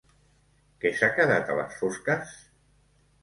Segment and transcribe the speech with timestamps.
[0.85, 2.33] Que s'ha quedat a les fosques?